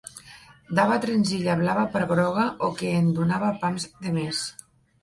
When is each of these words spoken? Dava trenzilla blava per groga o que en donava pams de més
Dava 0.79 0.95
trenzilla 1.03 1.57
blava 1.61 1.85
per 1.97 2.01
groga 2.15 2.47
o 2.69 2.71
que 2.81 2.97
en 3.03 3.13
donava 3.21 3.55
pams 3.63 3.89
de 4.07 4.17
més 4.21 4.47